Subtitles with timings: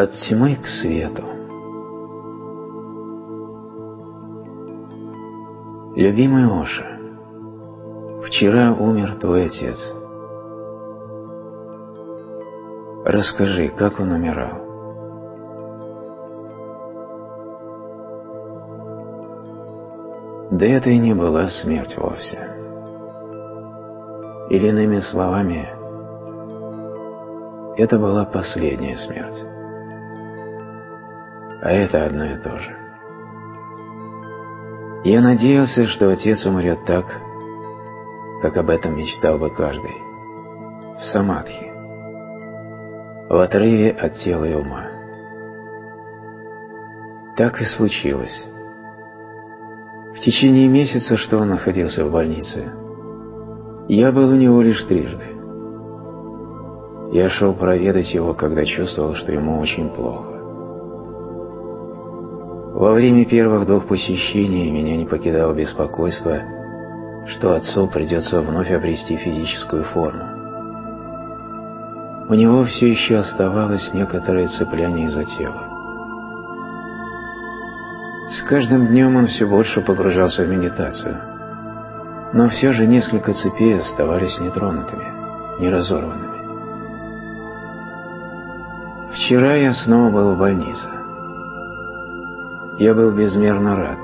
[0.00, 1.22] От тьмы к свету.
[5.94, 6.86] Любимый Оша,
[8.24, 9.76] вчера умер твой отец.
[13.04, 14.56] Расскажи, как он умирал.
[20.50, 22.38] Да это и не была смерть вовсе.
[24.48, 25.68] Или иными словами,
[27.76, 29.59] это была последняя смерть.
[31.62, 32.76] А это одно и то же.
[35.04, 37.06] Я надеялся, что отец умрет так,
[38.42, 39.94] как об этом мечтал бы каждый,
[40.98, 41.70] в самадхи,
[43.28, 44.86] в отрыве от тела и ума.
[47.36, 48.46] Так и случилось.
[50.14, 52.72] В течение месяца, что он находился в больнице,
[53.88, 55.24] я был у него лишь трижды.
[57.12, 60.29] Я шел проведать его, когда чувствовал, что ему очень плохо.
[62.80, 66.40] Во время первых двух посещений меня не покидало беспокойство,
[67.26, 70.24] что отцу придется вновь обрести физическую форму.
[72.30, 75.62] У него все еще оставалось некоторое цепляние за тело.
[78.30, 81.18] С каждым днем он все больше погружался в медитацию,
[82.32, 85.04] но все же несколько цепей оставались нетронутыми,
[85.60, 86.40] неразорванными.
[89.12, 90.99] Вчера я снова был в больнице.
[92.80, 93.98] Я был безмерно рад,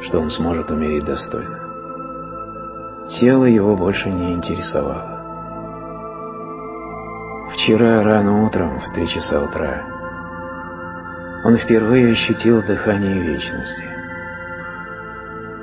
[0.00, 1.60] что он сможет умереть достойно.
[3.20, 5.20] Тело его больше не интересовало.
[7.52, 9.84] Вчера рано утром, в три часа утра,
[11.44, 13.84] он впервые ощутил дыхание вечности.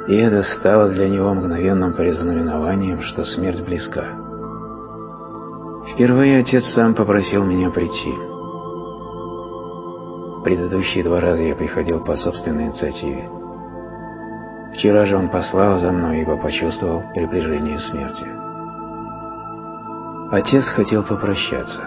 [0.07, 4.05] И это стало для него мгновенным признаменованием, что смерть близка.
[5.93, 8.13] Впервые отец сам попросил меня прийти–
[10.45, 13.27] Предыдущие два раза я приходил по собственной инициативе.
[14.75, 18.27] Вчера же он послал за мной, ибо почувствовал приближение смерти.
[20.31, 21.81] Отец хотел попрощаться,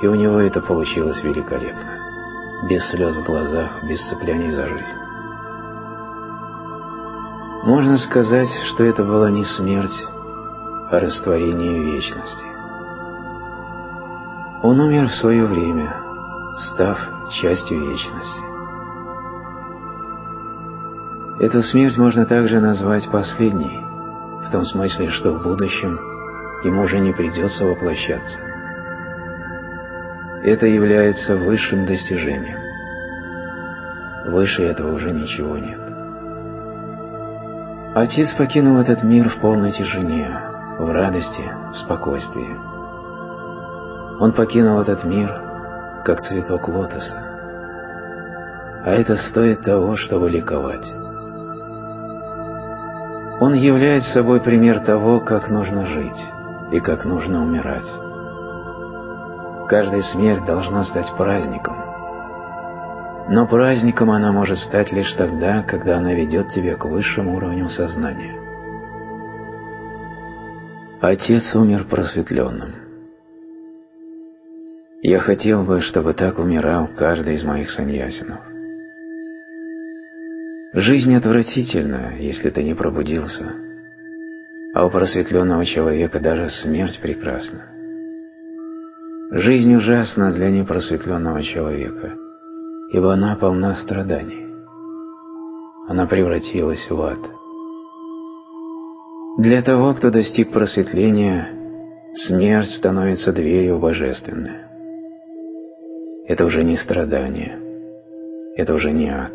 [0.00, 1.98] и у него это получилось великолепно,
[2.66, 4.98] без слез в глазах, без цепляний за жизнь.
[7.64, 10.06] Можно сказать, что это была не смерть,
[10.90, 12.46] а растворение вечности.
[14.62, 16.07] Он умер в свое время,
[16.58, 16.98] став
[17.30, 18.42] частью вечности.
[21.40, 23.80] Эту смерть можно также назвать последней,
[24.44, 25.98] в том смысле, что в будущем
[26.64, 28.38] ему уже не придется воплощаться.
[30.42, 32.58] Это является высшим достижением.
[34.32, 35.80] Выше этого уже ничего нет.
[37.94, 40.28] Отец покинул этот мир в полной тишине,
[40.78, 42.56] в радости, в спокойствии.
[44.20, 45.47] Он покинул этот мир
[46.04, 47.14] как цветок лотоса.
[48.84, 50.86] А это стоит того, чтобы ликовать.
[53.40, 56.20] Он является собой пример того, как нужно жить
[56.72, 57.86] и как нужно умирать.
[59.68, 61.76] Каждая смерть должна стать праздником.
[63.28, 68.34] Но праздником она может стать лишь тогда, когда она ведет тебя к высшим уровням сознания.
[71.00, 72.87] Отец умер просветленным.
[75.02, 78.40] Я хотел бы, чтобы так умирал каждый из моих саньясинов.
[80.72, 83.52] Жизнь отвратительна, если ты не пробудился,
[84.74, 87.66] а у просветленного человека даже смерть прекрасна.
[89.30, 92.14] Жизнь ужасна для непросветленного человека,
[92.92, 94.46] ибо она полна страданий.
[95.86, 97.20] Она превратилась в ад.
[99.38, 101.50] Для того, кто достиг просветления,
[102.14, 104.67] смерть становится дверью в божественное.
[106.28, 107.58] Это уже не страдание.
[108.54, 109.32] Это уже не ад.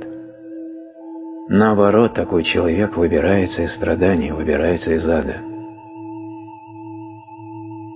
[1.49, 5.37] Наоборот, такой человек выбирается из страдания, выбирается из ада.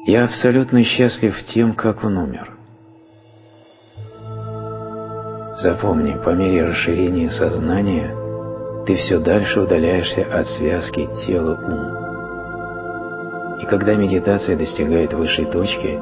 [0.07, 2.57] Я абсолютно счастлив тем, как он умер.
[5.61, 8.15] Запомни, по мере расширения сознания
[8.87, 11.97] ты все дальше удаляешься от связки тела-ум.
[13.61, 15.99] И когда медитация достигает высшей точки,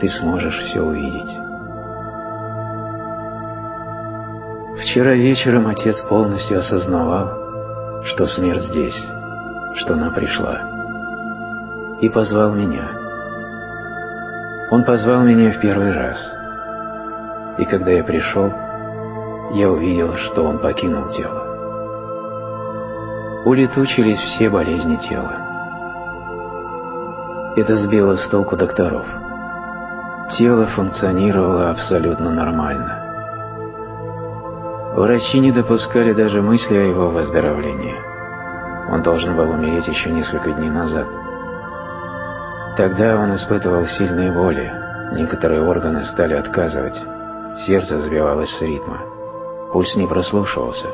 [0.00, 1.51] ты сможешь все увидеть.
[4.92, 9.08] Вчера вечером отец полностью осознавал, что смерть здесь,
[9.76, 10.60] что она пришла,
[12.02, 12.90] и позвал меня.
[14.70, 16.18] Он позвал меня в первый раз,
[17.56, 18.52] и когда я пришел,
[19.54, 21.40] я увидел, что он покинул тело.
[23.46, 25.38] Улетучились все болезни тела.
[27.56, 29.06] Это сбило с толку докторов.
[30.36, 33.01] Тело функционировало абсолютно нормально.
[34.94, 37.96] Врачи не допускали даже мысли о его выздоровлении.
[38.90, 41.08] Он должен был умереть еще несколько дней назад.
[42.76, 44.70] Тогда он испытывал сильные боли,
[45.14, 47.00] некоторые органы стали отказывать,
[47.66, 48.98] сердце сбивалось с ритма,
[49.72, 50.88] пульс не прослушивался.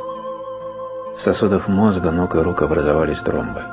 [1.17, 3.65] В сосудах мозга, ног и рук образовались тромбы.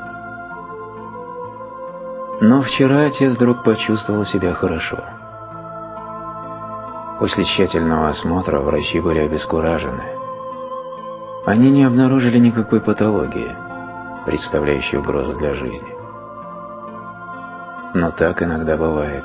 [2.42, 5.04] Но вчера отец вдруг почувствовал себя хорошо.
[7.20, 10.15] После тщательного осмотра врачи были обескуражены.
[11.46, 13.56] Они не обнаружили никакой патологии,
[14.26, 15.96] представляющей угрозу для жизни.
[17.94, 19.24] Но так иногда бывает.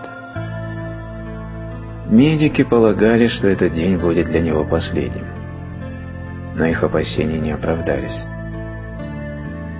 [2.08, 5.24] Медики полагали, что этот день будет для него последним.
[6.56, 8.22] Но их опасения не оправдались.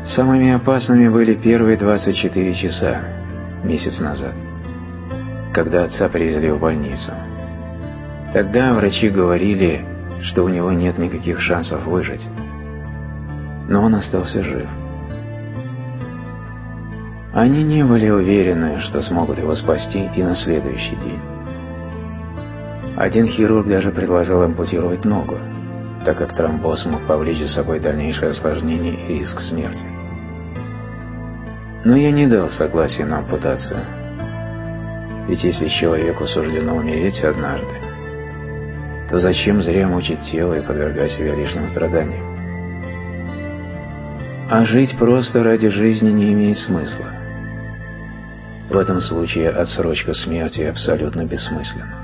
[0.06, 3.02] Самыми опасными были первые 24 часа,
[3.64, 4.34] месяц назад,
[5.52, 7.12] когда отца привезли в больницу.
[8.32, 9.84] Тогда врачи говорили,
[10.22, 12.26] что у него нет никаких шансов выжить.
[13.68, 14.68] Но он остался жив.
[17.32, 21.20] Они не были уверены, что смогут его спасти и на следующий день.
[22.96, 25.38] Один хирург даже предложил ампутировать ногу,
[26.04, 29.86] так как тромбоз мог повлечь за собой дальнейшее осложнение и риск смерти.
[31.84, 33.80] Но я не дал согласия на ампутацию.
[35.28, 37.89] Ведь если человеку суждено умереть однажды,
[39.10, 42.30] то зачем зря мучить тело и подвергать себя лишним страданиям?
[44.48, 47.06] А жить просто ради жизни не имеет смысла.
[48.68, 51.96] В этом случае отсрочка смерти абсолютно бессмысленна.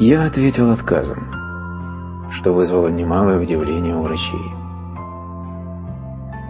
[0.00, 4.50] Я ответил отказом, что вызвало немалое удивление у врачей.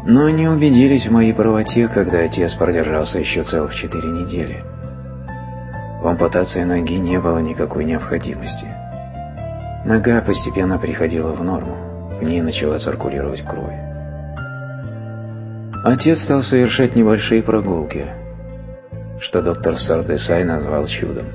[0.06, 4.71] Но они убедились в моей правоте, когда отец продержался еще целых четыре недели.
[6.02, 8.66] В ампутации ноги не было никакой необходимости.
[9.84, 13.78] Нога постепенно приходила в норму, в ней начала циркулировать кровь.
[15.84, 18.04] Отец стал совершать небольшие прогулки,
[19.20, 21.26] что доктор Сардесай назвал чудом.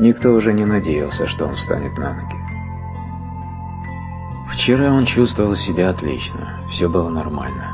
[0.00, 2.36] Никто уже не надеялся, что он встанет на ноги.
[4.52, 7.70] Вчера он чувствовал себя отлично, все было нормально.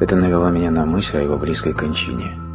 [0.00, 2.32] Это навело меня на мысль о его близкой кончине–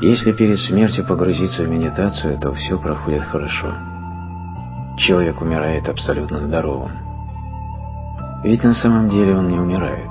[0.00, 3.74] если перед смертью погрузиться в медитацию, то все проходит хорошо.
[4.96, 6.92] Человек умирает абсолютно здоровым.
[8.44, 10.08] Ведь на самом деле он не умирает.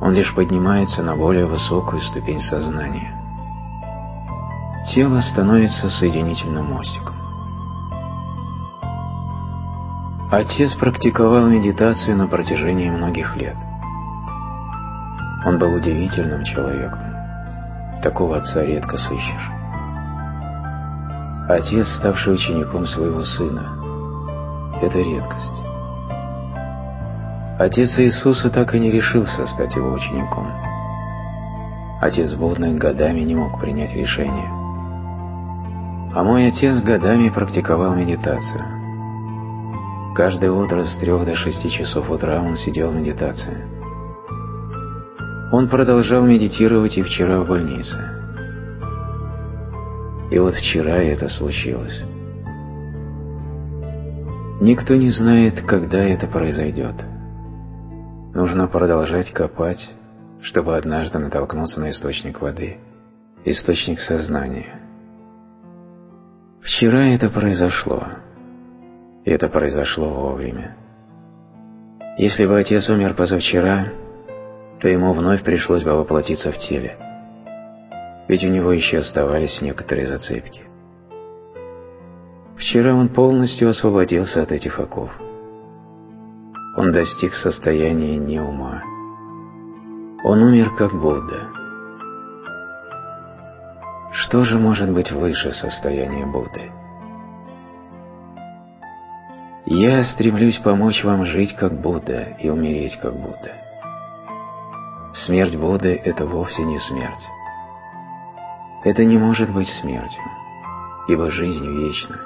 [0.00, 3.14] Он лишь поднимается на более высокую ступень сознания.
[4.94, 7.16] Тело становится соединительным мостиком.
[10.32, 13.56] Отец практиковал медитацию на протяжении многих лет.
[15.44, 17.09] Он был удивительным человеком.
[18.02, 19.50] Такого отца редко сыщешь.
[21.48, 23.76] Отец, ставший учеником своего сына,
[24.80, 25.62] это редкость.
[27.58, 30.46] Отец Иисуса так и не решился стать его учеником.
[32.00, 34.48] Отец Будный годами не мог принять решение.
[36.14, 38.64] А мой отец годами практиковал медитацию.
[40.14, 43.79] Каждое утро с трех до шести часов утра он сидел в медитации.
[45.52, 47.98] Он продолжал медитировать и вчера в больнице.
[50.30, 52.02] И вот вчера это случилось.
[54.60, 56.94] Никто не знает, когда это произойдет.
[58.32, 59.90] Нужно продолжать копать,
[60.40, 62.78] чтобы однажды натолкнуться на источник воды,
[63.44, 64.80] источник сознания.
[66.62, 68.04] Вчера это произошло,
[69.24, 70.76] и это произошло вовремя.
[72.18, 73.86] Если бы отец умер позавчера,
[74.80, 76.96] то ему вновь пришлось бы воплотиться в теле,
[78.28, 80.62] ведь у него еще оставались некоторые зацепки.
[82.56, 85.10] Вчера он полностью освободился от этих оков.
[86.76, 88.82] Он достиг состояния не ума.
[90.24, 91.48] Он умер как Будда.
[94.12, 96.70] Что же может быть выше состояния Будды?
[99.66, 103.69] Я стремлюсь помочь вам жить как Будда и умереть как Будда.
[105.12, 107.26] Смерть Будды– это вовсе не смерть.
[108.84, 110.22] Это не может быть смертью,
[111.08, 112.16] ибо жизнь вечна.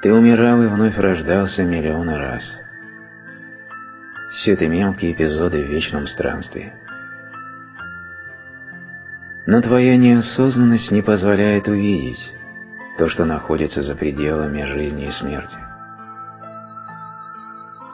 [0.00, 2.42] Ты умирал и вновь рождался миллионы раз.
[4.30, 6.72] Все это мелкие эпизоды в вечном странстве.
[9.46, 12.32] Но твоя неосознанность не позволяет увидеть
[12.96, 15.58] то, что находится за пределами жизни и смерти.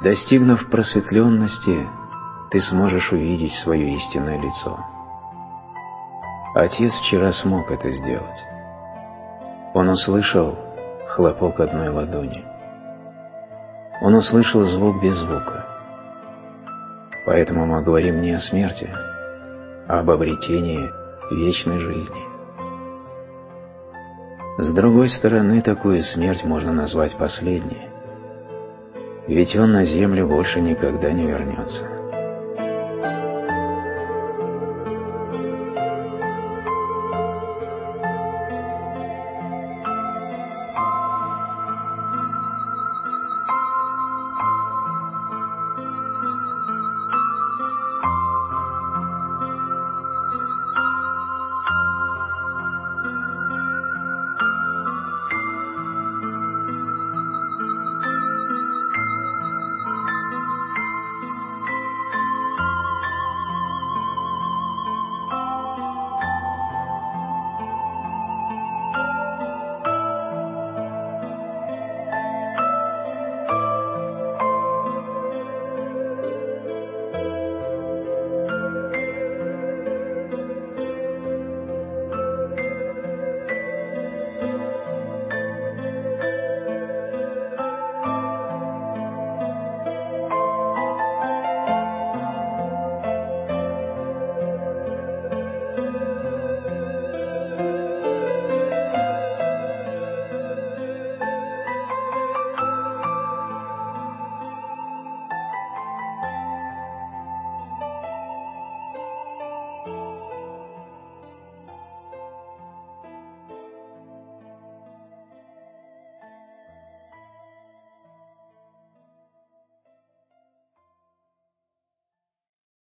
[0.03, 1.87] Достигнув просветленности,
[2.51, 4.79] ты сможешь увидеть свое истинное лицо.
[6.55, 8.45] Отец вчера смог это сделать.
[9.73, 10.59] Он услышал
[11.09, 12.45] хлопок одной ладони.
[14.03, 15.65] Он услышал звук без звука.
[17.25, 18.91] Поэтому мы говорим не о смерти,
[19.87, 20.91] а об обретении
[21.31, 22.25] вечной жизни.
[24.59, 27.89] С другой стороны, такую смерть можно назвать последней,
[29.29, 31.87] ведь он на землю больше никогда не вернется.